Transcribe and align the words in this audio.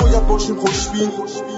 باید 0.00 0.26
باشیم 0.26 0.56
خوشبین. 0.56 1.10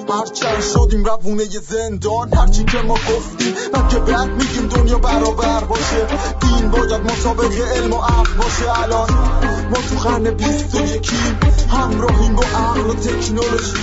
هرچند 0.09 0.61
شدیم 0.61 1.05
روونه 1.05 1.45
زندان 1.45 2.34
هرچی 2.34 2.65
که 2.65 2.78
ما 2.78 2.95
گفتیم 2.95 3.55
که 3.91 3.98
بعد 3.98 4.28
میگیم 4.28 4.69
دنیا 4.69 4.98
برابر 4.98 5.65
باشه. 5.65 6.06
دین 6.41 6.70
باید 6.70 6.92
مطابق 6.92 7.52
علم 7.77 7.92
و 7.92 7.97
عقل 7.97 8.34
باشه. 8.38 8.83
الان 8.83 9.11
ما 9.70 9.77
تو 9.77 10.09
قرن 10.09 10.30
بیست 10.30 10.75
و 10.75 10.80
یکیم 10.80 11.38
همراهیم 11.70 12.34
با 12.34 12.42
عقل 12.42 12.80
و 12.91 12.95
تکنولوژی. 12.95 13.77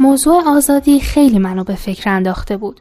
موضوع 0.00 0.42
آزادی 0.46 1.00
خیلی 1.00 1.38
منو 1.38 1.64
به 1.64 1.74
فکر 1.74 2.10
انداخته 2.10 2.56
بود. 2.56 2.80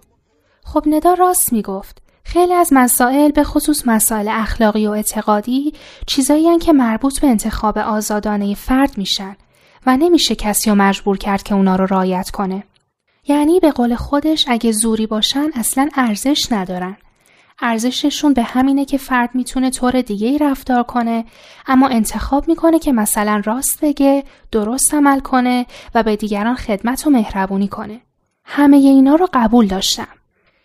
خب 0.63 0.83
ندا 0.87 1.13
راست 1.13 1.53
می‌گفت. 1.53 2.01
خیلی 2.29 2.53
از 2.53 2.69
مسائل 2.71 3.31
به 3.31 3.43
خصوص 3.43 3.83
مسائل 3.85 4.27
اخلاقی 4.31 4.87
و 4.87 4.91
اعتقادی 4.91 5.73
چیزایی 6.05 6.59
که 6.59 6.73
مربوط 6.73 7.19
به 7.19 7.27
انتخاب 7.27 7.77
آزادانه 7.77 8.55
فرد 8.55 8.97
میشن 8.97 9.35
و 9.85 9.97
نمیشه 9.97 10.35
کسی 10.35 10.69
رو 10.69 10.75
مجبور 10.75 11.17
کرد 11.17 11.43
که 11.43 11.55
اونا 11.55 11.75
رو 11.75 11.85
رایت 11.85 12.29
کنه. 12.29 12.63
یعنی 13.27 13.59
به 13.59 13.71
قول 13.71 13.95
خودش 13.95 14.45
اگه 14.47 14.71
زوری 14.71 15.07
باشن 15.07 15.49
اصلا 15.55 15.89
ارزش 15.95 16.51
ندارن. 16.51 16.97
ارزششون 17.59 18.33
به 18.33 18.43
همینه 18.43 18.85
که 18.85 18.97
فرد 18.97 19.29
می‌تونه 19.33 19.69
طور 19.69 20.01
دیگه 20.01 20.27
ای 20.27 20.37
رفتار 20.37 20.83
کنه 20.83 21.25
اما 21.67 21.87
انتخاب 21.87 22.47
می‌کنه 22.47 22.79
که 22.79 22.91
مثلا 22.91 23.41
راست 23.45 23.79
بگه، 23.81 24.23
درست 24.51 24.93
عمل 24.93 25.19
کنه 25.19 25.65
و 25.95 26.03
به 26.03 26.15
دیگران 26.15 26.55
خدمت 26.55 27.07
و 27.07 27.09
مهربونی 27.09 27.67
کنه. 27.67 28.01
همه 28.45 28.77
اینا 28.77 29.15
رو 29.15 29.27
قبول 29.33 29.67
داشتم. 29.67 30.07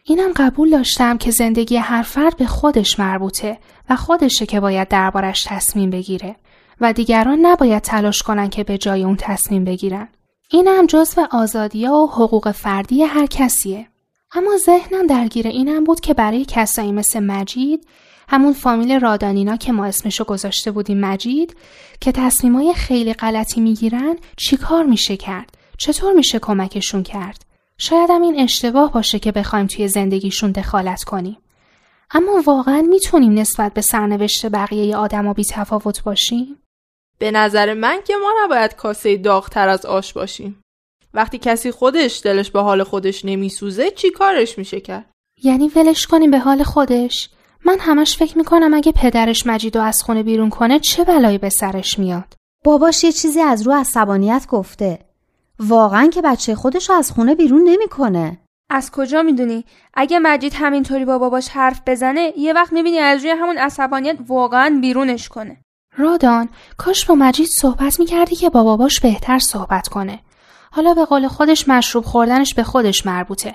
اینم 0.05 0.33
قبول 0.36 0.70
داشتم 0.70 1.19
که 1.19 1.31
زندگی 1.31 1.77
هر 1.77 2.03
فرد 2.03 2.36
به 2.36 2.47
خودش 2.47 2.98
مربوطه 2.98 3.58
و 3.91 3.97
خودشه 3.97 4.47
که 4.47 4.61
باید 4.61 4.89
دربارش 4.89 5.44
تصمیم 5.48 5.91
بگیره 5.91 6.36
و 6.81 6.92
دیگران 6.92 7.39
نباید 7.47 7.83
تلاش 7.83 8.22
کنن 8.22 8.48
که 8.48 8.64
به 8.64 8.78
جای 8.78 9.05
اون 9.05 9.17
تصمیم 9.17 9.64
بگیرن. 9.64 10.09
اینم 10.50 10.86
جزو 10.86 11.27
آزادی 11.31 11.86
و 11.86 12.06
حقوق 12.06 12.50
فردی 12.50 13.03
هر 13.03 13.27
کسیه. 13.27 13.89
اما 14.34 14.56
ذهنم 14.56 15.06
درگیر 15.06 15.47
اینم 15.47 15.84
بود 15.84 16.00
که 16.00 16.14
برای 16.14 16.44
کسایی 16.48 16.92
مثل 16.92 17.20
مجید 17.20 17.87
همون 18.28 18.53
فامیل 18.53 19.00
رادانینا 19.00 19.56
که 19.56 19.72
ما 19.72 19.84
اسمشو 19.84 20.25
گذاشته 20.25 20.70
بودیم 20.70 21.00
مجید 21.00 21.56
که 22.00 22.12
تصمیمای 22.12 22.75
خیلی 22.75 23.12
غلطی 23.12 23.61
می‌گیرن 23.61 24.16
چیکار 24.37 24.84
میشه 24.84 25.16
کرد؟ 25.16 25.59
چطور 25.78 26.12
میشه 26.12 26.39
کمکشون 26.39 27.03
کرد؟ 27.03 27.52
شاید 27.83 28.11
هم 28.11 28.22
این 28.22 28.41
اشتباه 28.41 28.92
باشه 28.92 29.19
که 29.19 29.33
بخوایم 29.33 29.66
توی 29.66 29.88
زندگیشون 29.88 30.52
دخالت 30.52 31.05
کنیم. 31.05 31.38
اما 32.11 32.42
واقعا 32.47 32.83
می‌تونیم 32.83 33.34
نسبت 33.34 33.75
به 33.75 33.80
سرنوشت 33.80 34.47
بقیه 34.47 34.97
آدما 34.97 35.33
بی 35.33 35.44
تفاوت 35.44 36.03
باشیم؟ 36.03 36.58
به 37.19 37.30
نظر 37.30 37.75
من 37.75 38.00
که 38.06 38.14
ما 38.16 38.33
نباید 38.44 38.77
کاسه 38.77 39.16
داغتر 39.16 39.69
از 39.69 39.86
آش 39.86 40.12
باشیم. 40.12 40.62
وقتی 41.14 41.38
کسی 41.38 41.70
خودش 41.70 42.20
دلش 42.25 42.50
به 42.50 42.62
حال 42.62 42.83
خودش 42.83 43.25
نمیسوزه 43.25 43.91
چی 43.91 44.10
کارش 44.10 44.58
میشه 44.58 44.80
کرد؟ 44.80 45.10
یعنی 45.42 45.69
ولش 45.69 46.06
کنیم 46.06 46.30
به 46.30 46.38
حال 46.38 46.62
خودش؟ 46.62 47.30
من 47.64 47.77
همش 47.80 48.16
فکر 48.16 48.38
می‌کنم 48.38 48.75
اگه 48.75 48.92
پدرش 48.92 49.47
مجید 49.47 49.76
و 49.76 49.81
از 49.81 50.03
خونه 50.03 50.22
بیرون 50.22 50.50
کنه 50.50 50.78
چه 50.78 51.04
بلایی 51.04 51.38
به 51.38 51.48
سرش 51.48 51.98
میاد؟ 51.98 52.34
باباش 52.65 53.04
یه 53.04 53.12
چیزی 53.12 53.41
از 53.41 53.62
رو 53.66 53.72
عصبانیت 53.72 54.47
گفته. 54.48 55.12
واقعا 55.69 56.06
که 56.06 56.23
بچه 56.23 56.55
خودش 56.55 56.89
رو 56.89 56.95
از 56.95 57.11
خونه 57.11 57.34
بیرون 57.34 57.62
نمی‌کنه. 57.65 58.39
از 58.71 58.91
کجا 58.91 59.23
می‌دونی؟ 59.23 59.65
اگه 59.95 60.19
مجید 60.19 60.53
همینطوری 60.55 61.05
با 61.05 61.19
باباش 61.19 61.49
حرف 61.49 61.81
بزنه 61.87 62.33
یه 62.39 62.53
وقت 62.53 62.73
می‌بینی 62.73 62.99
از 62.99 63.21
روی 63.21 63.31
همون 63.31 63.59
عصبانیت 63.59 64.17
واقعا 64.28 64.78
بیرونش 64.81 65.28
کنه. 65.28 65.56
رادان 65.97 66.49
کاش 66.77 67.06
با 67.06 67.15
مجید 67.15 67.47
صحبت 67.47 68.01
می‌کردی 68.01 68.37
که 68.37 68.51
با 68.51 68.65
باباش 68.65 69.01
بهتر 69.01 69.39
صحبت 69.39 69.89
کنه. 69.89 70.21
حالا 70.71 70.95
به 70.95 71.05
قول 71.05 71.28
خودش 71.28 71.69
مشروب 71.69 72.05
خوردنش 72.05 72.55
به 72.55 72.62
خودش 72.62 73.06
مربوطه. 73.06 73.55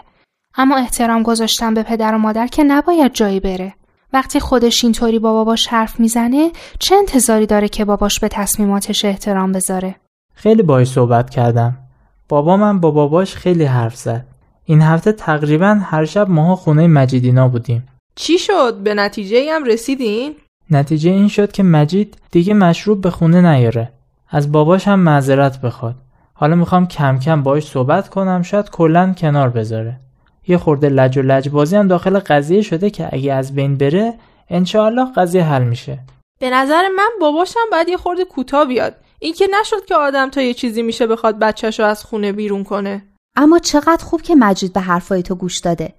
اما 0.56 0.78
احترام 0.78 1.24
گذاشتن 1.24 1.74
به 1.74 1.84
پدر 1.84 2.16
و 2.16 2.18
مادر 2.18 2.48
که 2.48 2.64
نباید 2.64 3.14
جایی 3.14 3.40
بره. 3.40 3.74
وقتی 4.14 4.40
خودش 4.40 4.84
اینطوری 4.84 5.20
با 5.20 5.34
باباش 5.34 5.68
حرف 5.68 6.00
می‌زنه 6.00 6.52
چه 6.80 6.96
انتظاری 6.96 7.46
داره 7.46 7.70
که 7.70 7.86
باباش 7.86 8.20
به 8.20 8.28
تصمیماتش 8.28 9.06
احترام 9.06 9.52
بذاره؟ 9.52 9.96
خیلی 10.34 10.64
باهاش 10.64 10.88
صحبت 10.88 11.30
کردم. 11.30 11.87
بابا 12.30 12.58
من 12.58 12.80
با 12.80 12.92
باباش 12.92 13.36
خیلی 13.36 13.64
حرف 13.64 13.96
زد. 13.96 14.26
این 14.66 14.82
هفته 14.82 15.12
تقریبا 15.12 15.80
هر 15.84 16.06
شب 16.06 16.30
ماها 16.30 16.56
خونه 16.56 16.88
مجیدینا 16.88 17.48
بودیم. 17.48 17.88
چی 18.16 18.38
شد؟ 18.38 18.76
به 18.84 18.94
نتیجه 18.94 19.54
هم 19.54 19.64
رسیدین؟ 19.64 20.36
نتیجه 20.72 21.10
این 21.10 21.28
شد 21.28 21.52
که 21.52 21.64
مجید 21.64 22.18
دیگه 22.32 22.54
مشروب 22.54 23.02
به 23.02 23.10
خونه 23.10 23.42
نیاره. 23.42 23.92
از 24.30 24.52
باباش 24.52 24.88
هم 24.88 25.00
معذرت 25.00 25.62
بخواد. 25.62 25.96
حالا 26.34 26.56
می‌خوام 26.56 26.88
کم 26.88 27.20
کم 27.20 27.44
باش 27.44 27.68
صحبت 27.68 28.10
کنم 28.10 28.42
شاید 28.42 28.70
کلا 28.70 29.14
کنار 29.18 29.50
بذاره. 29.50 30.00
یه 30.48 30.58
خورده 30.58 30.90
لج 30.90 31.18
و 31.18 31.22
لجبازی 31.22 31.76
هم 31.76 31.88
داخل 31.88 32.20
قضیه 32.20 32.62
شده 32.62 32.90
که 32.90 33.10
اگه 33.12 33.34
از 33.34 33.56
بین 33.56 33.78
بره 33.78 34.14
انشاالله 34.50 35.12
قضیه 35.16 35.44
حل 35.44 35.64
میشه. 35.64 36.00
به 36.40 36.50
نظر 36.50 36.82
من 36.98 37.10
باباشم 37.22 37.60
باید 37.72 37.90
یه 37.90 37.98
خورده 37.98 38.26
کوتاه 38.26 38.66
بیاد. 38.66 38.96
این 39.20 39.34
که 39.34 39.48
نشد 39.62 39.86
که 39.86 39.96
آدم 39.96 40.30
تا 40.30 40.42
یه 40.42 40.54
چیزی 40.54 40.82
میشه 40.82 41.08
بخواد 41.08 41.40
بچهش 41.40 41.80
رو 41.80 41.86
از 41.86 42.04
خونه 42.04 42.32
بیرون 42.32 42.64
کنه. 42.64 43.04
اما 43.36 43.60
چقدر 43.60 44.04
خوب 44.04 44.22
که 44.22 44.36
مجید 44.36 44.74
به 44.74 44.82
حرفای 44.82 45.24
تو 45.24 45.36
گوش 45.36 45.60
داده. 45.60 45.94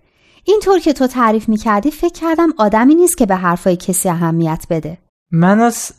اینطور 0.44 0.78
که 0.78 0.92
تو 0.92 1.06
تعریف 1.06 1.48
می‌کردی 1.48 1.90
فکر 1.90 2.20
کردم 2.20 2.48
آدمی 2.58 2.94
نیست 2.94 3.18
که 3.18 3.26
به 3.26 3.36
حرفای 3.36 3.76
کسی 3.76 4.08
اهمیت 4.08 4.66
بده. 4.70 4.98
من 5.32 5.60
از 5.60 5.92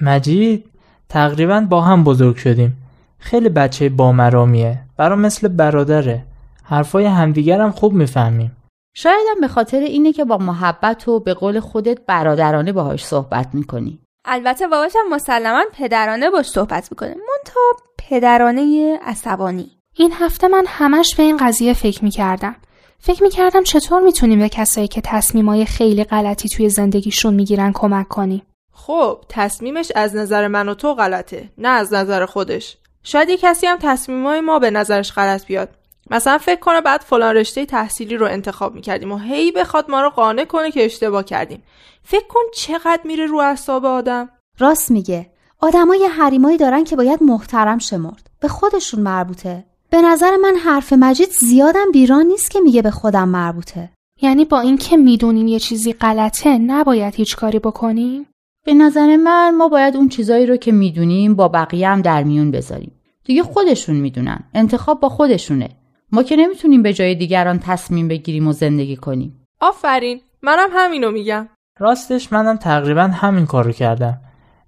مجید 0.00 0.64
تقریبا 1.08 1.60
با 1.60 1.80
هم 1.80 2.04
بزرگ 2.04 2.36
شدیم. 2.36 2.76
خیلی 3.18 3.48
بچه 3.48 3.88
بامرامیه. 3.88 4.80
برا 4.96 5.16
مثل 5.16 5.48
برادره. 5.48 6.24
حرفای 6.62 7.04
همدیگرم 7.04 7.70
خوب 7.70 7.92
می‌فهمیم. 7.92 8.56
شایدم 8.96 9.40
به 9.40 9.48
خاطر 9.48 9.80
اینه 9.80 10.12
که 10.12 10.24
با 10.24 10.38
محبت 10.38 11.08
و 11.08 11.20
به 11.20 11.34
قول 11.34 11.60
خودت 11.60 11.98
برادرانه 12.06 12.72
باهاش 12.72 13.04
صحبت 13.04 13.48
می‌کنی. 13.54 14.00
البته 14.30 14.68
باباشم 14.68 14.98
مسلما 15.10 15.64
پدرانه 15.78 16.30
باش 16.30 16.46
صحبت 16.46 16.88
می‌کنه. 16.90 17.08
منتها 17.08 17.62
پدرانه 18.08 18.98
عصبانی. 19.02 19.70
این 19.94 20.12
هفته 20.12 20.48
من 20.48 20.64
همش 20.68 21.14
به 21.16 21.22
این 21.22 21.36
قضیه 21.36 21.74
فکر 21.74 22.04
می‌کردم. 22.04 22.56
فکر 22.98 23.22
می‌کردم 23.22 23.62
چطور 23.62 24.02
می‌تونیم 24.02 24.38
به 24.38 24.48
کسایی 24.48 24.88
که 24.88 25.00
تصمیمای 25.04 25.64
خیلی 25.64 26.04
غلطی 26.04 26.48
توی 26.48 26.68
زندگیشون 26.68 27.34
می‌گیرن 27.34 27.72
کمک 27.72 28.08
کنیم. 28.08 28.42
خب 28.72 29.24
تصمیمش 29.28 29.92
از 29.94 30.16
نظر 30.16 30.48
من 30.48 30.68
و 30.68 30.74
تو 30.74 30.94
غلطه 30.94 31.48
نه 31.58 31.68
از 31.68 31.94
نظر 31.94 32.26
خودش. 32.26 32.76
شاید 33.02 33.28
یه 33.28 33.36
کسی 33.36 33.66
هم 33.66 33.78
تصمیمای 33.82 34.40
ما 34.40 34.58
به 34.58 34.70
نظرش 34.70 35.12
غلط 35.12 35.46
بیاد. 35.46 35.68
مثلا 36.10 36.38
فکر 36.38 36.60
کنه 36.60 36.80
بعد 36.80 37.00
فلان 37.00 37.36
رشته 37.36 37.66
تحصیلی 37.66 38.16
رو 38.16 38.26
انتخاب 38.26 38.74
می‌کردیم 38.74 39.12
و 39.12 39.18
هی 39.18 39.52
بخواد 39.52 39.90
ما 39.90 40.02
رو 40.02 40.10
قانع 40.10 40.44
کنه 40.44 40.70
که 40.70 40.84
اشتباه 40.84 41.24
کردیم. 41.24 41.62
فکر 42.10 42.26
کن 42.28 42.40
چقدر 42.54 43.00
میره 43.04 43.26
رو 43.26 43.38
اعصاب 43.38 43.84
آدم. 43.84 44.28
راست 44.58 44.90
میگه. 44.90 45.30
آدمای 45.60 46.08
حریمایی 46.18 46.56
دارن 46.56 46.84
که 46.84 46.96
باید 46.96 47.22
محترم 47.22 47.78
شمرد. 47.78 48.30
به 48.40 48.48
خودشون 48.48 49.00
مربوطه. 49.00 49.64
به 49.90 50.02
نظر 50.02 50.36
من 50.36 50.56
حرف 50.56 50.92
مجید 50.92 51.30
زیادم 51.30 51.92
بیران 51.92 52.26
نیست 52.26 52.50
که 52.50 52.60
میگه 52.60 52.82
به 52.82 52.90
خودم 52.90 53.28
مربوطه. 53.28 53.90
یعنی 54.22 54.44
با 54.44 54.60
اینکه 54.60 54.96
می‌دونیم 54.96 55.46
یه 55.46 55.58
چیزی 55.58 55.92
غلطه 55.92 56.58
نباید 56.58 57.14
هیچ 57.14 57.36
کاری 57.36 57.58
بکنیم؟ 57.58 58.26
به 58.66 58.74
نظر 58.74 59.16
من 59.16 59.56
ما 59.56 59.68
باید 59.68 59.96
اون 59.96 60.08
چیزایی 60.08 60.46
رو 60.46 60.56
که 60.56 60.72
می‌دونیم 60.72 61.34
با 61.34 61.48
بقیه 61.48 61.88
هم 61.88 62.02
در 62.02 62.22
میون 62.22 62.50
بذاریم. 62.50 62.92
دیگه 63.24 63.42
خودشون 63.42 63.96
می‌دونن. 63.96 64.44
انتخاب 64.54 65.00
با 65.00 65.08
خودشونه. 65.08 65.68
ما 66.12 66.22
که 66.22 66.36
نمی‌تونیم 66.36 66.82
به 66.82 66.92
جای 66.92 67.14
دیگران 67.14 67.58
تصمیم 67.58 68.08
بگیریم 68.08 68.48
و 68.48 68.52
زندگی 68.52 68.96
کنیم. 68.96 69.46
آفرین. 69.60 70.20
منم 70.42 70.68
همینو 70.72 71.10
میگم. 71.10 71.48
راستش 71.78 72.32
منم 72.32 72.56
تقریبا 72.56 73.02
همین 73.02 73.46
کارو 73.46 73.72
کردم. 73.72 74.20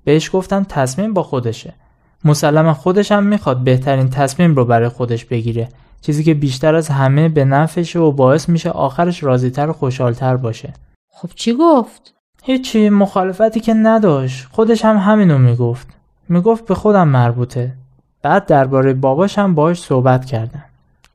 بهش 0.05 0.31
گفتم 0.33 0.65
تصمیم 0.69 1.15
با 1.15 1.23
خودشه. 1.23 1.75
مسلما 2.25 2.75
خودش 2.75 3.13
هم 3.13 3.25
می‌خواد 3.25 3.65
بهترین 3.65 4.11
تصمیم 4.11 4.55
رو 4.55 4.65
برای 4.65 4.89
خودش 4.89 5.25
بگیره. 5.25 5.69
چیزی 6.01 6.25
که 6.25 6.35
بیشتر 6.35 6.75
از 6.75 6.89
همه 6.89 7.29
به 7.29 7.45
نفعشه 7.45 7.99
و 7.99 8.13
باعث 8.13 8.49
میشه 8.49 8.71
آخرش 8.71 9.23
راضیتر 9.23 9.71
و 9.71 9.73
خوشحالتر 9.73 10.37
باشه. 10.37 10.73
خب 11.13 11.29
چی 11.35 11.55
گفت؟ 11.55 12.15
هیچی 12.43 12.91
مخالفتی 12.91 13.61
که 13.61 13.75
نداشت. 13.75 14.49
خودش 14.51 14.85
هم 14.85 14.97
همینو 14.97 15.39
می‌گفت. 15.39 15.89
می‌گفت 16.29 16.67
به 16.67 16.75
خودم 16.75 17.09
مربوطه. 17.09 17.73
بعد 18.23 18.47
درباره 18.47 18.95
باباش 18.95 19.39
هم 19.39 19.55
باهاش 19.55 19.81
صحبت 19.81 20.25
کردن 20.25 20.65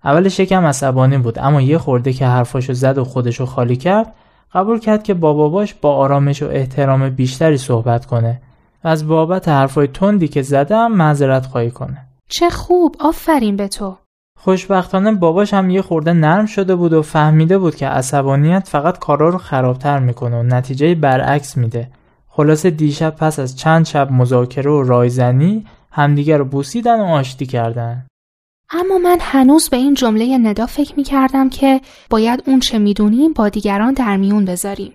اولش 0.04 0.40
یکم 0.40 0.66
عصبانی 0.66 1.18
بود 1.18 1.40
اما 1.40 1.62
یه 1.62 1.78
خورده 1.78 2.14
که 2.14 2.28
حرفاشو 2.28 2.74
زد 2.74 2.98
و 2.98 3.04
خودشو 3.04 3.46
خالی 3.46 3.76
کرد 3.76 4.14
قبول 4.56 4.80
کرد 4.80 5.04
که 5.04 5.14
با 5.14 5.34
باباش 5.34 5.74
با 5.74 5.96
آرامش 5.96 6.44
و 6.44 6.48
احترام 6.52 7.10
بیشتری 7.10 7.58
صحبت 7.58 8.06
کنه 8.06 8.42
و 8.84 8.88
از 8.88 9.08
بابت 9.08 9.48
حرفای 9.48 9.88
تندی 9.88 10.28
که 10.28 10.42
زده 10.42 10.76
هم 10.76 10.96
معذرت 10.96 11.46
خواهی 11.46 11.72
کنه. 11.72 12.08
چه 12.30 12.50
خوب 12.50 12.96
آفرین 13.00 13.56
به 13.56 13.68
تو. 13.68 13.98
خوشبختانه 14.40 15.12
باباش 15.12 15.54
هم 15.54 15.70
یه 15.70 15.82
خورده 15.82 16.14
نرم 16.14 16.46
شده 16.46 16.76
بود 16.76 16.94
و 16.94 17.02
فهمیده 17.02 17.58
بود 17.58 17.76
که 17.76 17.88
عصبانیت 17.88 18.68
فقط 18.68 19.00
کارا 19.00 19.30
رو 19.30 19.38
خرابتر 19.38 20.00
می‌کنه 20.00 20.40
و 20.40 20.44
نتیجه 20.44 20.96
برعکس 20.96 21.58
میده. 21.58 21.90
خلاصه 22.30 22.70
دیشب 22.70 23.16
پس 23.16 23.40
از 23.40 23.58
چند 23.58 23.86
شب 23.86 24.12
مذاکره 24.12 24.72
و 24.72 24.84
رایزنی 24.84 25.66
همدیگر 25.92 26.38
رو 26.38 26.46
بوسیدن 26.46 27.02
و 27.02 27.04
آشتی 27.04 27.46
کردن. 27.46 28.06
اما 28.70 28.98
من 28.98 29.18
هنوز 29.22 29.70
به 29.70 29.78
این 29.78 29.94
جمله 29.94 30.38
ندا 30.38 30.66
فکر 30.66 30.94
می 30.98 31.04
کردم 31.04 31.50
که 31.50 31.82
باید 32.10 32.44
اون 32.48 32.60
چه 32.60 32.80
می‌دونیم 32.80 33.34
با 33.34 33.50
دیگران 33.50 33.94
در 33.94 34.18
میون 34.18 34.46
بذاریم. 34.46 34.94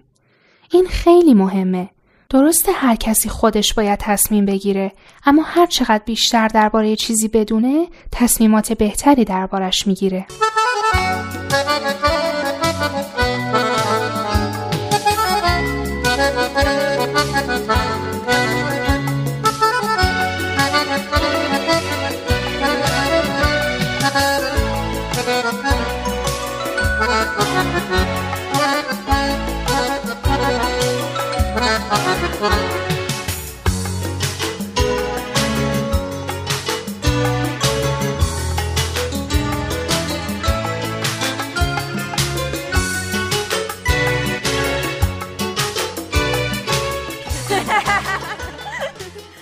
این 0.72 0.86
خیلی 0.86 1.34
مهمه. 1.34 1.90
درسته 2.30 2.72
هر 2.72 2.96
کسی 2.96 3.28
خودش 3.28 3.74
باید 3.74 3.98
تصمیم 3.98 4.46
بگیره 4.46 4.92
اما 5.26 5.42
هر 5.42 5.66
چقدر 5.66 6.02
بیشتر 6.06 6.48
درباره 6.48 6.96
چیزی 6.96 7.28
بدونه 7.28 7.86
تصمیمات 8.12 8.72
بهتری 8.72 9.24
دربارش 9.24 9.86
می‌گیره. 9.86 10.26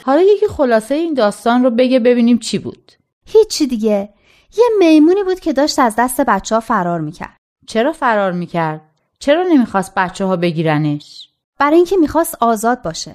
حالا 0.05 0.21
یکی 0.21 0.47
خلاصه 0.49 0.95
این 0.95 1.15
داستان 1.15 1.65
رو 1.65 1.71
بگه 1.71 1.99
ببینیم 2.00 2.39
چی 2.39 2.59
بود. 2.59 2.93
هیچی 3.27 3.67
دیگه. 3.67 4.09
یه 4.56 4.65
میمونی 4.79 5.23
بود 5.23 5.41
که 5.41 5.53
داشت 5.53 5.79
از 5.79 5.95
دست 5.99 6.21
بچه 6.21 6.55
ها 6.55 6.61
فرار 6.61 7.00
می‌کرد. 7.00 7.37
چرا 7.67 7.93
فرار 7.93 8.33
می‌کرد؟ 8.33 8.81
چرا 9.19 9.43
نمی‌خواست 9.43 9.95
بچه 9.95 10.25
ها 10.25 10.37
بگیرنش؟ 10.37 11.27
برای 11.58 11.76
اینکه 11.76 11.96
می‌خواست 11.96 12.37
آزاد 12.40 12.82
باشه. 12.82 13.14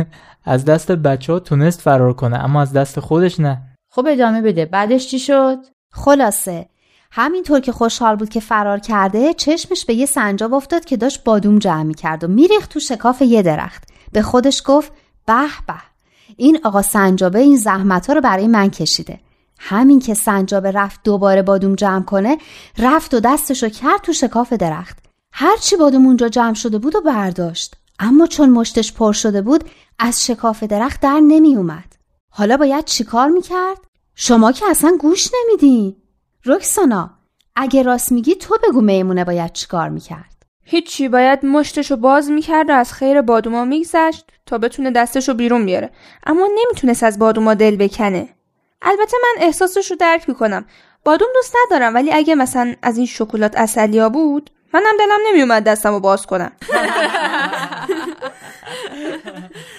از 0.44 0.64
دست 0.64 0.92
بچه 0.92 1.32
ها 1.32 1.38
تونست 1.38 1.80
فرار 1.80 2.12
کنه 2.12 2.44
اما 2.44 2.62
از 2.62 2.72
دست 2.72 3.00
خودش 3.00 3.40
نه. 3.40 3.62
خب 3.90 4.06
ادامه 4.08 4.42
بده. 4.42 4.66
بعدش 4.66 5.08
چی 5.08 5.18
شد؟ 5.18 5.58
خلاصه 5.92 6.68
همینطور 7.10 7.60
که 7.60 7.72
خوشحال 7.72 8.16
بود 8.16 8.28
که 8.28 8.40
فرار 8.40 8.78
کرده 8.78 9.34
چشمش 9.34 9.84
به 9.84 9.94
یه 9.94 10.06
سنجاب 10.06 10.54
افتاد 10.54 10.84
که 10.84 10.96
داشت 10.96 11.24
بادوم 11.24 11.58
جمع 11.58 11.82
می‌کرد 11.82 12.24
و 12.24 12.28
میریخت 12.28 12.70
تو 12.70 12.80
شکاف 12.80 13.22
یه 13.22 13.42
درخت. 13.42 13.84
به 14.12 14.22
خودش 14.22 14.62
گفت 14.66 14.92
به 15.26 15.46
به 15.66 15.74
این 16.36 16.58
آقا 16.64 16.82
سنجابه 16.82 17.38
این 17.38 17.56
زحمت 17.56 18.06
ها 18.06 18.12
رو 18.12 18.20
برای 18.20 18.46
من 18.46 18.70
کشیده. 18.70 19.20
همین 19.58 20.00
که 20.00 20.14
سنجابه 20.14 20.70
رفت 20.70 21.00
دوباره 21.04 21.42
بادوم 21.42 21.74
جمع 21.74 22.04
کنه 22.04 22.38
رفت 22.78 23.14
و 23.14 23.20
دستشو 23.20 23.68
کرد 23.68 24.00
تو 24.02 24.12
شکاف 24.12 24.52
درخت. 24.52 24.98
هرچی 25.32 25.76
بادوم 25.76 26.06
اونجا 26.06 26.28
جمع 26.28 26.54
شده 26.54 26.78
بود 26.78 26.96
و 26.96 27.00
برداشت. 27.00 27.76
اما 27.98 28.26
چون 28.26 28.50
مشتش 28.50 28.92
پر 28.92 29.12
شده 29.12 29.42
بود 29.42 29.64
از 29.98 30.26
شکاف 30.26 30.62
درخت 30.62 31.00
در 31.00 31.20
نمی 31.20 31.56
اومد. 31.56 31.94
حالا 32.28 32.56
باید 32.56 32.84
چیکار 32.84 33.28
می‌کرد؟ 33.28 33.78
شما 34.14 34.52
که 34.52 34.64
اصلا 34.70 34.96
گوش 35.00 35.30
نمیدین 35.34 35.96
رکسانا 36.44 37.10
اگه 37.56 37.82
راست 37.82 38.12
میگی 38.12 38.34
تو 38.34 38.58
بگو 38.68 38.80
میمونه 38.80 39.24
باید 39.24 39.52
چیکار 39.52 39.88
می‌کرد. 39.88 40.34
هیچی 40.64 41.08
باید 41.08 41.46
مشتشو 41.46 41.96
باز 41.96 42.30
می‌کرد 42.30 42.70
و 42.70 42.72
از 42.72 42.92
خیر 42.92 43.22
بادوما 43.22 43.64
میگذشت 43.64 44.24
تا 44.46 44.58
بتونه 44.58 44.90
دستشو 44.90 45.34
بیرون 45.34 45.66
بیاره. 45.66 45.90
اما 46.26 46.48
نمی‌تونست 46.58 47.02
از 47.02 47.18
بادوما 47.18 47.54
دل 47.54 47.76
بکنه. 47.76 48.28
البته 48.82 49.16
من 49.22 49.42
احساسش 49.46 49.90
رو 49.90 49.96
درک 49.96 50.28
می‌کنم. 50.28 50.64
بادوم 51.04 51.28
دوست 51.34 51.56
ندارم 51.66 51.94
ولی 51.94 52.12
اگه 52.12 52.34
مثلا 52.34 52.74
از 52.82 52.96
این 52.96 53.06
شکلات 53.06 53.56
اصلیا 53.56 54.08
بود 54.08 54.50
منم 54.74 54.96
دلم 54.98 55.18
نمیومد 55.28 55.64
دستمو 55.64 56.00
باز 56.00 56.26
کنم. 56.26 56.52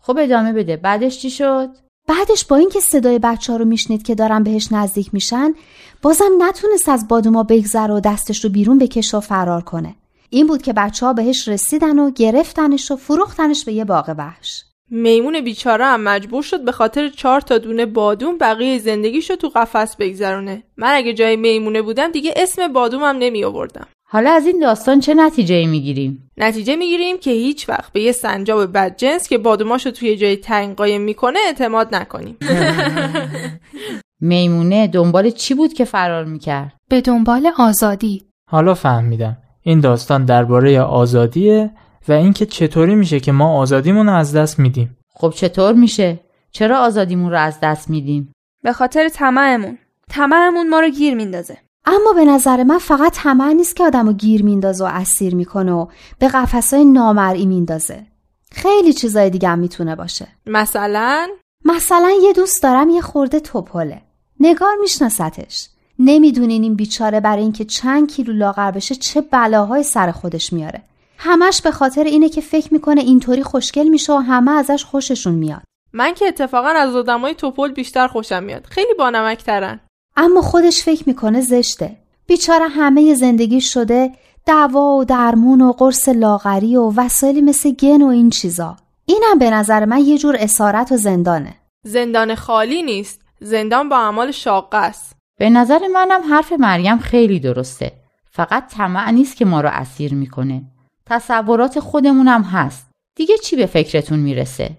خب 0.05 0.17
ادامه 0.19 0.53
بده. 0.53 0.77
بعدش 0.77 1.19
چی 1.19 1.29
شد؟ 1.29 1.69
بعدش 2.07 2.45
با 2.45 2.55
اینکه 2.55 2.79
صدای 2.79 3.19
بچه 3.19 3.53
ها 3.53 3.57
رو 3.57 3.65
میشنید 3.65 4.03
که 4.03 4.15
دارن 4.15 4.43
بهش 4.43 4.71
نزدیک 4.71 5.13
میشن 5.13 5.53
بازم 6.01 6.31
نتونست 6.39 6.89
از 6.89 7.07
بادوما 7.07 7.43
بگذره 7.43 7.93
و 7.93 7.99
دستش 7.99 8.43
رو 8.43 8.49
بیرون 8.49 8.77
بکشه 8.77 9.17
و 9.17 9.19
فرار 9.19 9.61
کنه. 9.61 9.95
این 10.29 10.47
بود 10.47 10.61
که 10.61 10.73
بچه 10.73 11.05
ها 11.05 11.13
بهش 11.13 11.47
رسیدن 11.47 11.99
و 11.99 12.11
گرفتنش 12.11 12.91
و 12.91 12.95
فروختنش 12.95 13.65
به 13.65 13.73
یه 13.73 13.85
باغ 13.85 14.15
وحش. 14.17 14.63
میمون 14.89 15.41
بیچاره 15.41 15.85
هم 15.85 16.01
مجبور 16.01 16.43
شد 16.43 16.65
به 16.65 16.71
خاطر 16.71 17.09
چهار 17.09 17.41
تا 17.41 17.57
دونه 17.57 17.85
بادوم 17.85 18.37
بقیه 18.37 18.79
زندگیشو 18.79 19.35
تو 19.35 19.49
قفس 19.49 19.95
بگذرونه. 19.95 20.63
من 20.77 20.95
اگه 20.95 21.13
جای 21.13 21.35
میمونه 21.35 21.81
بودم 21.81 22.11
دیگه 22.11 22.33
اسم 22.35 22.67
بادومم 22.67 23.15
نمی 23.19 23.43
آوردم 23.43 23.87
حالا 24.07 24.31
از 24.31 24.45
این 24.45 24.59
داستان 24.59 24.99
چه 24.99 25.13
نتیجه 25.13 25.65
می‌گیریم؟ 25.67 26.31
نتیجه 26.37 26.75
می‌گیریم 26.75 27.17
که 27.17 27.31
هیچ 27.31 27.69
وقت 27.69 27.93
به 27.93 28.01
یه 28.01 28.11
سنجاب 28.11 28.73
بدجنس 28.73 29.27
که 29.27 29.37
بادوماشو 29.37 29.91
توی 29.91 30.15
جای 30.15 30.37
تنگ 30.37 30.75
قایم 30.75 31.01
می‌کنه 31.01 31.39
اعتماد 31.47 31.95
نکنیم. 31.95 32.37
میمونه 34.21 34.87
دنبال 34.87 35.29
چی 35.29 35.53
بود 35.53 35.73
که 35.73 35.85
فرار 35.85 36.25
می‌کرد؟ 36.25 36.73
به 36.89 37.01
دنبال 37.01 37.51
آزادی. 37.57 38.23
حالا 38.49 38.73
فهمیدم. 38.73 39.37
این 39.61 39.79
داستان 39.79 40.25
درباره 40.25 40.81
آزادیه 40.81 41.71
و 42.07 42.11
اینکه 42.13 42.45
چطوری 42.45 42.95
میشه 42.95 43.19
که 43.19 43.31
ما 43.31 43.57
آزادیمون 43.57 44.07
رو 44.07 44.13
از 44.13 44.35
دست 44.35 44.59
میدیم. 44.59 44.97
خب 45.13 45.33
چطور 45.35 45.73
میشه؟ 45.73 46.19
چرا 46.51 46.79
آزادیمون 46.79 47.31
رو 47.31 47.37
از 47.37 47.59
دست 47.59 47.89
میدیم؟ 47.89 48.33
به 48.63 48.73
خاطر 48.73 49.09
طمعمون. 49.09 49.77
طمعمون 50.09 50.69
ما 50.69 50.79
رو 50.79 50.89
گیر 50.89 51.15
میندازه. 51.15 51.57
اما 51.85 52.13
به 52.13 52.25
نظر 52.25 52.63
من 52.63 52.77
فقط 52.77 53.13
طمع 53.13 53.53
نیست 53.53 53.75
که 53.75 53.83
آدمو 53.83 54.13
گیر 54.13 54.43
میندازه 54.43 54.83
و 54.83 54.87
اسیر 54.91 55.35
می‌کنه 55.35 55.71
و 55.71 55.87
به 56.19 56.27
قفسای 56.27 56.85
نامرئی 56.85 57.45
میندازه. 57.45 58.05
خیلی 58.51 58.93
چیزای 58.93 59.29
دیگه 59.29 59.49
هم 59.49 59.59
می‌تونه 59.59 59.95
باشه. 59.95 60.27
مثلا؟ 60.45 61.27
مثلا 61.65 62.11
یه 62.23 62.33
دوست 62.33 62.63
دارم 62.63 62.89
یه 62.89 63.01
خورده 63.01 63.39
توپله. 63.39 64.01
نگار 64.39 64.75
میشناستش 64.81 65.69
نمی‌دونین 65.99 66.63
این 66.63 66.75
بیچاره 66.75 67.19
برای 67.19 67.43
اینکه 67.43 67.65
چند 67.65 68.11
کیلو 68.11 68.33
لاغر 68.33 68.71
بشه 68.71 68.95
چه 68.95 69.21
بلاهای 69.21 69.83
سر 69.83 70.11
خودش 70.11 70.53
میاره. 70.53 70.81
همش 71.17 71.61
به 71.61 71.71
خاطر 71.71 72.03
اینه 72.03 72.29
که 72.29 72.41
فکر 72.41 72.73
می‌کنه 72.73 73.01
اینطوری 73.01 73.43
خوشگل 73.43 73.87
میشه 73.87 74.13
و 74.13 74.17
همه 74.17 74.51
ازش 74.51 74.85
خوششون 74.85 75.33
میاد. 75.33 75.61
من 75.93 76.13
که 76.13 76.27
اتفاقا 76.27 76.67
از 76.67 76.95
آدمای 76.95 77.35
توپل 77.35 77.71
بیشتر 77.71 78.07
خوشم 78.07 78.43
میاد. 78.43 78.65
خیلی 78.65 78.93
بانمکترن 78.93 79.79
اما 80.17 80.41
خودش 80.41 80.83
فکر 80.83 81.03
می‌کنه 81.07 81.41
زشته. 81.41 81.97
بیچاره 82.27 82.67
همه 82.67 83.13
زندگی 83.13 83.61
شده 83.61 84.11
دوا 84.47 84.95
و 84.97 85.05
درمون 85.05 85.61
و 85.61 85.71
قرص 85.71 86.09
لاغری 86.09 86.75
و 86.75 86.93
وسایلی 86.95 87.41
مثل 87.41 87.71
گن 87.71 88.01
و 88.01 88.07
این 88.07 88.29
چیزا. 88.29 88.77
اینم 89.05 89.37
به 89.39 89.49
نظر 89.49 89.85
من 89.85 89.99
یه 89.99 90.17
جور 90.17 90.35
اسارت 90.39 90.91
و 90.91 90.97
زندانه. 90.97 91.55
زندان 91.83 92.35
خالی 92.35 92.83
نیست. 92.83 93.21
زندان 93.41 93.89
با 93.89 93.97
اعمال 93.97 94.31
شاقه 94.31 94.77
است. 94.77 95.15
به 95.39 95.49
نظر 95.49 95.79
منم 95.93 96.21
حرف 96.29 96.53
مریم 96.53 96.97
خیلی 96.97 97.39
درسته. 97.39 97.91
فقط 98.31 98.73
طمع 98.73 99.11
نیست 99.11 99.35
که 99.35 99.45
ما 99.45 99.61
رو 99.61 99.69
اسیر 99.71 100.13
می‌کنه. 100.13 100.63
تصورات 101.05 101.79
خودمونم 101.79 102.41
هست. 102.41 102.87
دیگه 103.15 103.37
چی 103.37 103.55
به 103.55 103.65
فکرتون 103.65 104.19
می‌رسه؟ 104.19 104.71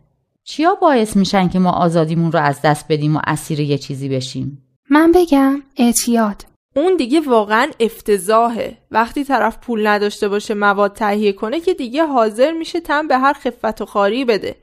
چیا 0.45 0.75
باعث 0.75 1.17
میشن 1.17 1.49
که 1.49 1.59
ما 1.59 1.71
آزادیمون 1.71 2.33
رو 2.33 2.39
از 2.39 2.63
دست 2.63 2.87
بدیم 2.89 3.17
و 3.17 3.21
اسیر 3.27 3.61
یه 3.61 3.79
چیزی 3.79 4.09
بشیم؟ 4.09 4.63
من 4.91 5.13
بگم 5.13 5.63
اعتیاد. 5.77 6.47
اون 6.77 6.97
دیگه 6.97 7.21
واقعا 7.21 7.71
افتضاحه. 7.81 8.79
وقتی 8.91 9.25
طرف 9.25 9.59
پول 9.59 9.87
نداشته 9.87 10.29
باشه 10.29 10.55
مواد 10.55 10.93
تهیه 10.93 11.33
کنه 11.33 11.61
که 11.61 11.75
دیگه 11.75 12.07
حاضر 12.07 12.53
میشه 12.53 12.81
تن 12.81 13.09
به 13.09 13.19
هر 13.19 13.33
خفت 13.33 13.83
و 13.83 13.87
خاری 13.87 14.25
بده. 14.25 14.57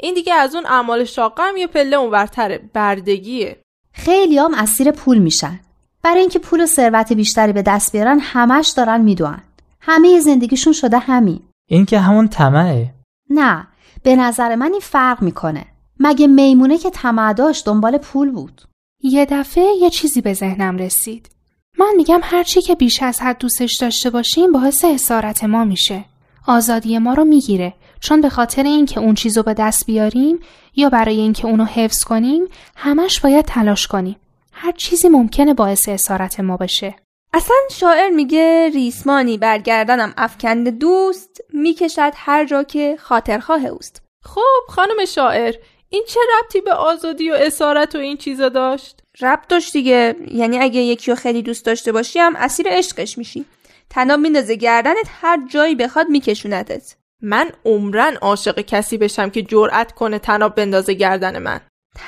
این 0.00 0.14
دیگه 0.14 0.34
از 0.34 0.54
اون 0.54 0.66
اعمال 0.66 1.04
شاقه 1.04 1.42
هم 1.42 1.56
یه 1.56 1.66
پله 1.66 1.96
اونورتره. 1.96 2.70
بردگیه. 2.72 3.60
خیلی 3.92 4.38
هم 4.38 4.54
اسیر 4.54 4.90
پول 4.90 5.18
میشن. 5.18 5.60
برای 6.02 6.20
اینکه 6.20 6.38
پول 6.38 6.60
و 6.60 6.66
ثروت 6.66 7.12
بیشتری 7.12 7.52
به 7.52 7.62
دست 7.62 7.92
بیارن 7.92 8.18
همش 8.20 8.68
دارن 8.68 9.00
می‌دونن 9.00 9.42
همه 9.80 10.20
زندگیشون 10.20 10.72
شده 10.72 10.98
همین. 10.98 11.40
این 11.68 11.86
که 11.86 11.98
همون 11.98 12.28
طمعه. 12.28 12.94
نه 13.30 13.66
به 14.02 14.16
نظر 14.16 14.54
من 14.54 14.72
این 14.72 14.80
فرق 14.80 15.22
می‌کنه. 15.22 15.66
مگه 16.00 16.26
میمونه 16.26 16.78
که 16.78 16.90
طمع 16.90 17.32
داشت 17.32 17.66
دنبال 17.66 17.98
پول 17.98 18.30
بود؟ 18.30 18.62
یه 19.02 19.24
دفعه 19.24 19.64
یه 19.80 19.90
چیزی 19.90 20.20
به 20.20 20.34
ذهنم 20.34 20.76
رسید. 20.76 21.30
من 21.78 21.92
میگم 21.96 22.20
هرچی 22.22 22.62
که 22.62 22.74
بیش 22.74 23.02
از 23.02 23.20
حد 23.20 23.38
دوستش 23.38 23.76
داشته 23.80 24.10
باشیم 24.10 24.52
باعث 24.52 24.84
اسارت 24.84 25.44
ما 25.44 25.64
میشه. 25.64 26.04
آزادی 26.46 26.98
ما 26.98 27.14
رو 27.14 27.24
می‌گیره 27.24 27.74
چون 28.00 28.20
به 28.20 28.28
خاطر 28.28 28.62
اینکه 28.62 29.00
اون 29.00 29.14
چیزو 29.14 29.42
به 29.42 29.54
دست 29.54 29.86
بیاریم 29.86 30.38
یا 30.76 30.88
برای 30.88 31.20
اینکه 31.20 31.46
اونو 31.46 31.64
حفظ 31.64 32.04
کنیم 32.04 32.44
همش 32.76 33.20
باید 33.20 33.44
تلاش 33.44 33.86
کنیم. 33.86 34.16
هر 34.52 34.72
چیزی 34.72 35.08
ممکنه 35.08 35.54
باعث 35.54 35.88
اسارت 35.88 36.40
ما 36.40 36.56
بشه. 36.56 36.94
اصلا 37.32 37.56
شاعر 37.70 38.08
میگه 38.08 38.70
ریسمانی 38.74 39.38
برگردنم 39.38 40.14
افکند 40.16 40.78
دوست 40.78 41.40
می‌کشد 41.52 42.12
هر 42.14 42.44
جا 42.44 42.62
که 42.62 42.96
خاطرخواه 43.00 43.64
اوست. 43.64 44.02
خب 44.24 44.68
خانم 44.68 45.04
شاعر 45.08 45.54
این 45.90 46.04
چه 46.08 46.20
ربطی 46.38 46.60
به 46.60 46.72
آزادی 46.72 47.30
و 47.30 47.34
اسارت 47.34 47.94
و 47.94 47.98
این 47.98 48.16
چیزا 48.16 48.48
داشت؟ 48.48 49.02
ربط 49.20 49.48
داشت 49.48 49.72
دیگه. 49.72 50.16
یعنی 50.30 50.58
اگه 50.58 50.80
یکی 50.80 51.10
رو 51.10 51.16
خیلی 51.16 51.42
دوست 51.42 51.64
داشته 51.66 51.92
باشی 51.92 52.18
هم 52.18 52.36
اسیر 52.36 52.66
عشقش 52.68 53.18
میشی. 53.18 53.44
تناب 53.90 54.20
میندازه 54.20 54.54
گردنت 54.54 55.06
هر 55.20 55.46
جایی 55.50 55.74
بخواد 55.74 56.08
میکشونتت. 56.08 56.96
من 57.22 57.50
عمرن 57.64 58.16
عاشق 58.16 58.60
کسی 58.60 58.98
بشم 58.98 59.30
که 59.30 59.42
جرأت 59.42 59.92
کنه 59.92 60.18
تناب 60.18 60.54
بندازه 60.54 60.94
گردن 60.94 61.38
من. 61.38 61.60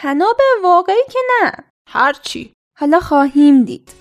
تناب 0.03 0.37
واقعی 0.63 1.05
که 1.13 1.19
نه. 1.43 1.53
هرچی 1.89 2.53
حالا 2.79 3.01
خواهیم 3.01 3.65
دید. 3.65 3.93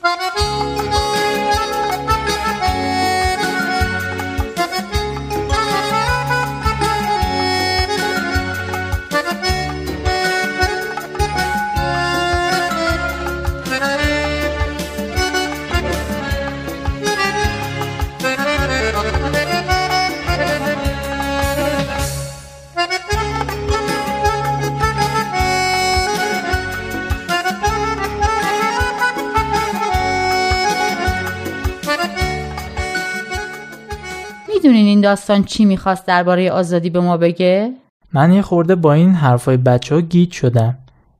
می‌دونین 34.53 34.85
این 34.85 35.01
داستان 35.01 35.43
چی 35.43 35.65
می‌خواست 35.65 36.05
درباره 36.05 36.51
آزادی 36.51 36.89
به 36.89 36.99
ما 36.99 37.17
بگه؟ 37.17 37.73
من 38.13 38.33
یه 38.33 38.41
خورده 38.41 38.75
با 38.75 38.93
این 38.93 39.13
حرفای 39.13 39.57
بچه 39.57 39.95
ها 39.95 40.01
گیج 40.01 40.31
شدم. 40.31 40.77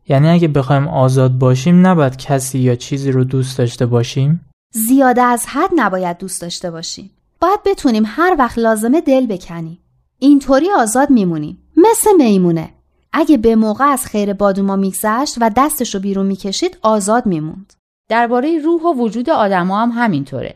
یعنی 0.08 0.30
اگه 0.30 0.48
بخوایم 0.48 0.88
آزاد 0.88 1.32
باشیم 1.32 1.88
نباید 1.88 2.18
کسی 2.18 2.60
یا 2.60 2.76
چیزی 2.76 3.12
رو 3.12 3.24
دوست 3.24 3.58
داشته 3.58 3.86
باشیم؟ 3.86 4.46
زیاده 4.74 5.22
از 5.22 5.46
حد 5.48 5.70
نباید 5.76 6.18
دوست 6.18 6.42
داشته 6.42 6.72
باشیم. 6.72 7.10
باید 7.42 7.60
بتونیم 7.66 8.04
هر 8.06 8.36
وقت 8.40 8.58
لازمه 8.58 9.02
دل 9.02 9.26
بکنیم. 9.26 9.80
اینطوری 10.20 10.72
آزاد 10.72 11.10
میمونیم. 11.10 11.58
مثل 11.78 12.10
میمونه. 12.18 12.70
اگه 13.14 13.38
به 13.38 13.56
موقع 13.56 13.86
از 13.86 14.06
خیر 14.06 14.34
بادوما 14.34 14.76
میگذشت 14.76 15.36
و 15.42 15.52
دستش 15.58 15.96
رو 15.96 16.02
بیرون 16.02 16.26
می‌کشید 16.26 16.78
آزاد 16.82 17.26
میموند. 17.26 17.74
درباره 18.10 18.60
روح 18.66 18.82
و 18.82 18.94
وجود 18.94 19.30
آدما 19.30 19.82
هم 19.82 19.92
همینطوره. 19.92 20.56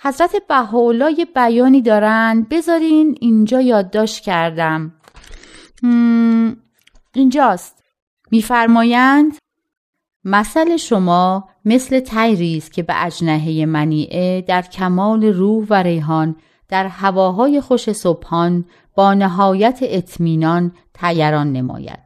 حضرت 0.00 0.36
بهاءالله 0.48 1.18
یه 1.18 1.24
بیانی 1.24 1.82
دارن 1.82 2.46
بذارین 2.50 3.16
اینجا 3.20 3.60
یادداشت 3.60 4.22
کردم. 4.22 4.92
اینجاست. 7.14 7.84
میفرمایند 8.30 9.32
مثل 10.24 10.76
شما 10.76 11.48
مثل 11.64 12.00
تیری 12.00 12.56
است 12.56 12.72
که 12.72 12.82
به 12.82 13.04
اجنحه 13.04 13.66
منیعه 13.66 14.42
در 14.42 14.62
کمال 14.62 15.24
روح 15.24 15.66
و 15.70 15.74
ریحان 15.74 16.36
در 16.68 16.86
هواهای 16.86 17.60
خوش 17.60 17.92
صبحان 17.92 18.64
با 18.94 19.14
نهایت 19.14 19.78
اطمینان 19.82 20.72
تیران 20.94 21.52
نماید. 21.52 21.98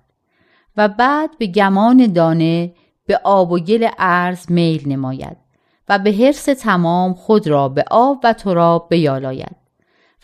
و 0.76 0.88
بعد 0.88 1.38
به 1.38 1.46
گمان 1.46 2.12
دانه 2.12 2.74
به 3.06 3.20
آب 3.24 3.52
و 3.52 3.58
گل 3.58 3.88
ارز 3.98 4.52
میل 4.52 4.88
نماید. 4.88 5.41
و 5.88 5.98
به 5.98 6.12
حرس 6.12 6.44
تمام 6.44 7.14
خود 7.14 7.46
را 7.46 7.68
به 7.68 7.84
آب 7.90 8.20
و 8.24 8.32
تراب 8.32 8.86
بیالاید 8.90 9.56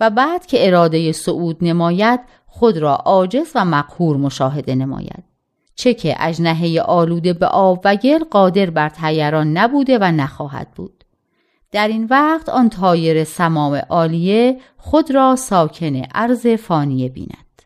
و 0.00 0.10
بعد 0.10 0.46
که 0.46 0.66
اراده 0.66 1.12
صعود 1.12 1.56
نماید 1.60 2.20
خود 2.46 2.78
را 2.78 2.94
عاجز 2.94 3.52
و 3.54 3.64
مقهور 3.64 4.16
مشاهده 4.16 4.74
نماید. 4.74 5.24
چه 5.74 5.94
که 5.94 6.16
اجنحه 6.20 6.80
آلوده 6.80 7.32
به 7.32 7.46
آب 7.46 7.80
و 7.84 7.96
گل 7.96 8.24
قادر 8.24 8.70
بر 8.70 8.88
تیران 8.88 9.56
نبوده 9.56 9.98
و 9.98 10.04
نخواهد 10.04 10.70
بود. 10.70 11.04
در 11.72 11.88
این 11.88 12.06
وقت 12.10 12.48
آن 12.48 12.68
تایر 12.68 13.24
سمام 13.24 13.82
عالیه 13.88 14.60
خود 14.76 15.10
را 15.10 15.36
ساکن 15.36 15.96
عرض 15.96 16.46
فانیه 16.46 17.08
بیند. 17.08 17.62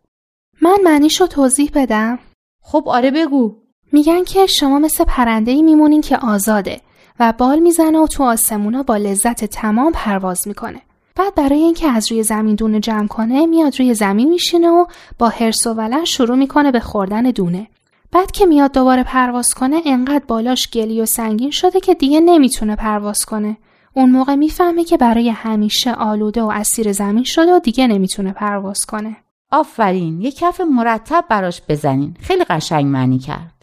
من 0.62 0.76
معنیشو 0.84 1.26
توضیح 1.26 1.70
بدم؟ 1.74 2.18
خب 2.62 2.84
آره 2.86 3.10
بگو. 3.10 3.56
میگن 3.92 4.24
که 4.24 4.46
شما 4.46 4.78
مثل 4.78 5.04
پرنده 5.04 5.50
ای 5.50 5.62
میمونین 5.62 6.00
که 6.00 6.16
آزاده. 6.16 6.80
و 7.22 7.32
بال 7.38 7.58
می‌زنه 7.58 7.98
و 7.98 8.06
تو 8.06 8.24
آسمونا 8.24 8.82
با 8.82 8.96
لذت 8.96 9.44
تمام 9.44 9.92
پرواز 9.92 10.48
می‌کنه. 10.48 10.80
بعد 11.16 11.34
برای 11.34 11.58
اینکه 11.58 11.88
از 11.88 12.12
روی 12.12 12.22
زمین 12.22 12.54
دونه 12.54 12.80
جمع 12.80 13.06
کنه 13.06 13.46
میاد 13.46 13.78
روی 13.78 13.94
زمین 13.94 14.28
میشینه 14.28 14.68
و 14.68 14.86
با 15.18 15.28
حرس 15.28 15.66
و 15.66 15.74
ولع 15.74 16.04
شروع 16.04 16.36
می‌کنه 16.36 16.70
به 16.70 16.80
خوردن 16.80 17.22
دونه. 17.22 17.68
بعد 18.12 18.30
که 18.30 18.46
میاد 18.46 18.72
دوباره 18.72 19.02
پرواز 19.02 19.54
کنه 19.54 19.80
انقدر 19.86 20.24
بالاش 20.28 20.70
گلی 20.70 21.00
و 21.00 21.06
سنگین 21.06 21.50
شده 21.50 21.80
که 21.80 21.94
دیگه 21.94 22.20
نمی‌تونه 22.20 22.76
پرواز 22.76 23.24
کنه. 23.24 23.56
اون 23.94 24.10
موقع 24.10 24.34
می‌فهمه 24.34 24.84
که 24.84 24.96
برای 24.96 25.28
همیشه 25.28 25.92
آلوده 25.92 26.42
و 26.42 26.50
اسیر 26.54 26.92
زمین 26.92 27.24
شده 27.24 27.54
و 27.54 27.58
دیگه 27.58 27.86
نمی‌تونه 27.86 28.32
پرواز 28.32 28.80
کنه. 28.84 29.16
آفرین 29.50 30.20
یه 30.20 30.32
کف 30.32 30.60
مرتب 30.60 31.24
براش 31.28 31.62
بزنین 31.68 32.16
خیلی 32.20 32.44
قشنگ 32.44 32.86
معنی 32.86 33.18
کرد 33.18 33.61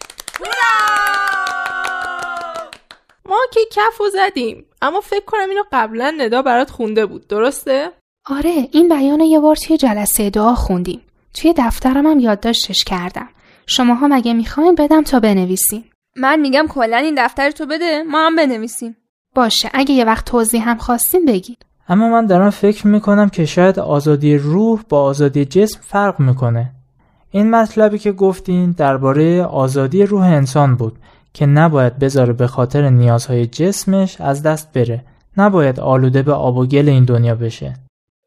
ما 3.29 3.37
که 3.53 3.59
کف 3.71 4.01
و 4.01 4.09
زدیم 4.09 4.65
اما 4.81 5.01
فکر 5.01 5.25
کنم 5.25 5.49
اینو 5.49 5.63
قبلا 5.71 6.13
ندا 6.17 6.41
برات 6.41 6.69
خونده 6.69 7.05
بود 7.05 7.27
درسته؟ 7.27 7.91
آره 8.29 8.67
این 8.71 8.89
بیان 8.89 9.19
یه 9.19 9.39
بار 9.39 9.55
توی 9.55 9.77
جلسه 9.77 10.29
دعا 10.29 10.55
خوندیم. 10.55 11.01
توی 11.33 11.53
دفترم 11.57 12.07
هم 12.07 12.19
یادداشتش 12.19 12.83
کردم. 12.83 13.29
شماها 13.65 14.07
مگه 14.07 14.33
می‌خواین 14.33 14.75
بدم 14.75 15.03
تا 15.03 15.19
بنویسین؟ 15.19 15.83
من 16.17 16.39
میگم 16.39 16.67
کلا 16.69 16.97
این 16.97 17.15
دفتر 17.17 17.51
تو 17.51 17.65
بده 17.65 18.03
ما 18.03 18.25
هم 18.25 18.35
بنویسیم 18.35 18.97
باشه 19.35 19.69
اگه 19.73 19.91
یه 19.93 20.05
وقت 20.05 20.25
توضیح 20.25 20.69
هم 20.69 20.77
خواستین 20.77 21.25
بگید. 21.25 21.65
اما 21.89 22.09
من 22.09 22.25
دارم 22.25 22.49
فکر 22.49 22.87
می‌کنم 22.87 23.29
که 23.29 23.45
شاید 23.45 23.79
آزادی 23.79 24.37
روح 24.37 24.81
با 24.89 25.03
آزادی 25.03 25.45
جسم 25.45 25.79
فرق 25.81 26.19
می‌کنه 26.19 26.71
این 27.31 27.51
مطلبی 27.51 27.99
که 27.99 28.11
گفتین 28.11 28.71
درباره 28.71 29.43
آزادی 29.43 30.05
روح 30.05 30.23
انسان 30.23 30.75
بود 30.75 30.97
که 31.39 31.45
نباید 31.45 31.99
بذاره 31.99 32.33
به 32.33 32.47
خاطر 32.47 32.89
نیازهای 32.89 33.45
جسمش 33.45 34.21
از 34.21 34.43
دست 34.43 34.73
بره. 34.73 35.05
نباید 35.37 35.79
آلوده 35.79 36.21
به 36.21 36.33
آب 36.33 36.57
و 36.57 36.65
گل 36.65 36.89
این 36.89 37.05
دنیا 37.05 37.35
بشه. 37.35 37.73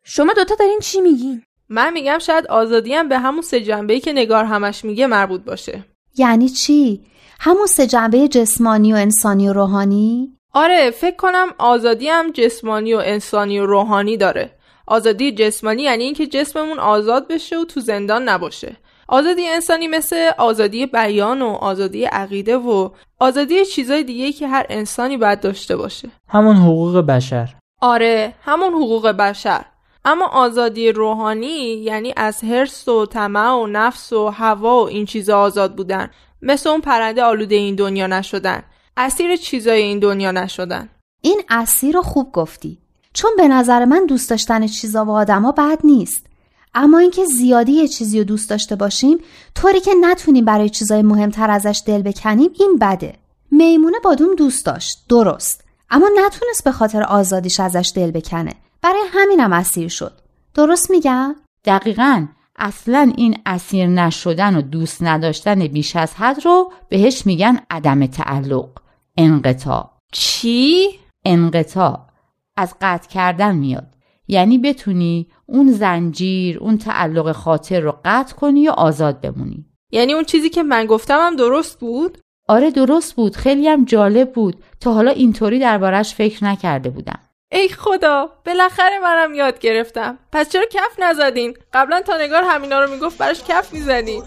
شما 0.04 0.32
دوتا 0.32 0.54
دارین 0.54 0.78
چی 0.82 1.00
میگین؟ 1.00 1.42
من 1.68 1.92
میگم 1.92 2.18
شاید 2.18 2.46
آزادی 2.46 2.94
هم 2.94 3.08
به 3.08 3.18
همون 3.18 3.42
سه 3.42 3.60
جنبه‌ای 3.60 4.00
که 4.00 4.12
نگار 4.12 4.44
همش 4.44 4.84
میگه 4.84 5.06
مربوط 5.06 5.44
باشه. 5.44 5.84
یعنی 6.16 6.48
چی؟ 6.48 7.04
همون 7.40 7.66
سه 7.66 7.86
جنبه 7.86 8.28
جسمانی 8.28 8.92
و 8.92 8.96
انسانی 8.96 9.48
و 9.48 9.52
روحانی؟ 9.52 10.36
آره 10.54 10.90
فکر 10.90 11.16
کنم 11.16 11.46
آزادی 11.58 12.08
هم 12.08 12.30
جسمانی 12.30 12.94
و 12.94 13.02
انسانی 13.04 13.60
و 13.60 13.66
روحانی 13.66 14.16
داره. 14.16 14.50
آزادی 14.86 15.32
جسمانی 15.32 15.82
یعنی 15.82 16.04
اینکه 16.04 16.26
جسممون 16.26 16.78
آزاد 16.78 17.28
بشه 17.28 17.58
و 17.58 17.64
تو 17.64 17.80
زندان 17.80 18.28
نباشه. 18.28 18.76
آزادی 19.12 19.48
انسانی 19.48 19.88
مثل 19.88 20.30
آزادی 20.38 20.86
بیان 20.86 21.42
و 21.42 21.46
آزادی 21.46 22.04
عقیده 22.04 22.56
و 22.56 22.88
آزادی 23.18 23.64
چیزای 23.64 24.04
دیگه 24.04 24.32
که 24.32 24.48
هر 24.48 24.66
انسانی 24.68 25.16
باید 25.16 25.40
داشته 25.40 25.76
باشه. 25.76 26.08
همون 26.28 26.56
حقوق 26.56 27.00
بشر. 27.00 27.54
آره 27.80 28.34
همون 28.44 28.72
حقوق 28.72 29.08
بشر. 29.08 29.64
اما 30.04 30.26
آزادی 30.26 30.92
روحانی 30.92 31.74
یعنی 31.74 32.12
از 32.16 32.44
حرص 32.44 32.88
و 32.88 33.06
طمع 33.06 33.50
و 33.50 33.66
نفس 33.66 34.12
و 34.12 34.28
هوا 34.28 34.84
و 34.84 34.88
این 34.88 35.06
چیزا 35.06 35.40
آزاد 35.40 35.76
بودن. 35.76 36.10
مثل 36.42 36.70
اون 36.70 36.80
پرنده 36.80 37.22
آلوده 37.22 37.54
این 37.54 37.74
دنیا 37.74 38.06
نشدن. 38.06 38.62
اسیر 38.96 39.36
چیزای 39.36 39.82
این 39.82 39.98
دنیا 39.98 40.30
نشدن. 40.30 40.88
این 41.22 41.42
اسیر 41.50 41.94
رو 41.94 42.02
خوب 42.02 42.32
گفتی. 42.32 42.78
چون 43.12 43.30
به 43.36 43.48
نظر 43.48 43.84
من 43.84 44.06
دوست 44.06 44.30
داشتن 44.30 44.66
چیزا 44.66 45.04
و 45.04 45.10
آدما 45.10 45.52
بد 45.52 45.78
نیست. 45.84 46.31
اما 46.74 46.98
اینکه 46.98 47.24
زیادی 47.24 47.72
یه 47.72 47.88
چیزی 47.88 48.18
رو 48.18 48.24
دوست 48.24 48.50
داشته 48.50 48.76
باشیم 48.76 49.18
طوری 49.54 49.80
که 49.80 49.90
نتونیم 50.00 50.44
برای 50.44 50.68
چیزای 50.68 51.02
مهمتر 51.02 51.50
ازش 51.50 51.82
دل 51.86 52.02
بکنیم 52.02 52.50
این 52.58 52.78
بده. 52.80 53.14
میمونه 53.50 53.96
بادوم 54.04 54.34
دوست 54.34 54.66
داشت. 54.66 55.04
درست. 55.08 55.64
اما 55.90 56.10
نتونست 56.26 56.64
به 56.64 56.72
خاطر 56.72 57.02
آزادیش 57.02 57.60
ازش 57.60 57.92
دل 57.96 58.10
بکنه. 58.10 58.54
برای 58.82 59.02
همینم 59.12 59.52
اسیر 59.52 59.88
شد. 59.88 60.12
درست 60.54 60.90
میگم؟ 60.90 61.36
دقیقا. 61.64 62.26
اصلا 62.56 63.12
این 63.16 63.38
اسیر 63.46 63.86
نشدن 63.86 64.56
و 64.56 64.62
دوست 64.62 65.02
نداشتن 65.02 65.66
بیش 65.66 65.96
از 65.96 66.14
حد 66.14 66.44
رو 66.44 66.72
بهش 66.88 67.26
میگن 67.26 67.60
عدم 67.70 68.06
تعلق. 68.06 68.68
انقطاع. 69.16 69.90
چی؟ 70.12 70.88
انقطاع. 71.24 72.00
از 72.56 72.74
قطع 72.80 73.08
کردن 73.08 73.56
میاد. 73.56 73.86
یعنی 74.28 74.58
بتونی 74.58 75.26
اون 75.46 75.72
زنجیر 75.72 76.58
اون 76.58 76.78
تعلق 76.78 77.32
خاطر 77.32 77.80
رو 77.80 77.98
قطع 78.04 78.34
کنی 78.34 78.68
و 78.68 78.70
آزاد 78.70 79.20
بمونی. 79.20 79.66
یعنی 79.90 80.12
اون 80.12 80.24
چیزی 80.24 80.50
که 80.50 80.62
من 80.62 80.86
گفتم 80.86 81.18
هم 81.20 81.36
درست 81.36 81.78
بود؟ 81.78 82.18
آره 82.48 82.70
درست 82.70 83.14
بود 83.14 83.36
خیلی 83.36 83.68
هم 83.68 83.84
جالب 83.84 84.32
بود. 84.32 84.56
تا 84.80 84.92
حالا 84.92 85.10
اینطوری 85.10 85.58
دربارش 85.58 86.14
فکر 86.14 86.44
نکرده 86.44 86.90
بودم. 86.90 87.20
ای 87.52 87.68
خدا 87.68 88.30
بالاخره 88.46 88.98
منم 89.02 89.34
یاد 89.34 89.58
گرفتم. 89.58 90.18
پس 90.32 90.48
چرا 90.48 90.64
کف 90.72 90.98
نزدین؟ 90.98 91.54
قبلا 91.72 92.02
تا 92.02 92.16
نگار 92.16 92.42
همینا 92.42 92.84
رو 92.84 92.90
می‌گفت 92.90 93.18
براش 93.18 93.42
کف 93.48 93.72
می‌زدین 93.72 94.22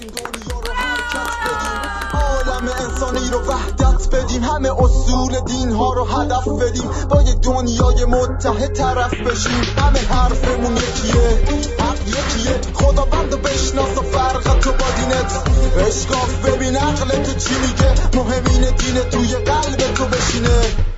عالم 2.68 2.90
انسانی 2.90 3.30
رو 3.32 3.40
وحدت 3.40 4.16
بدیم. 4.16 4.44
همه 4.44 4.72
اصول 4.84 5.40
دین 5.40 5.72
ها 5.72 5.94
رو 5.94 6.04
هدف 6.06 6.48
بدیم. 6.48 6.90
با 7.10 7.22
یه 7.22 7.34
دنیای 7.34 8.06
متحد 8.06 8.74
طرف 8.74 9.14
بشیم. 9.14 9.62
همه 9.78 10.00
حرفمون 10.00 10.78
یکیه. 10.78 11.46
حق 11.80 12.08
یکیه. 12.08 12.62
خدا 12.74 13.06
بند 13.06 13.42
بشناس 13.42 13.98
و 13.98 14.02
فرق 14.02 14.60
تو 14.60 14.72
با 14.72 14.86
دینت. 14.98 15.44
اشکاف 15.88 16.46
ببین 16.46 16.76
عقل 16.76 17.24
تو 17.24 17.34
چی 17.34 17.56
میگه؟ 17.56 17.94
مهمین 18.14 18.62
دین 18.62 19.10
توی 19.12 19.36
قلب 19.36 19.94
تو 19.94 20.06
بشینه. 20.06 20.95